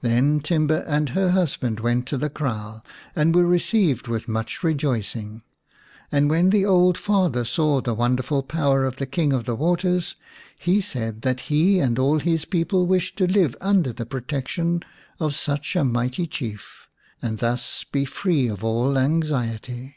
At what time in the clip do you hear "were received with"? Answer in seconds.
3.34-4.26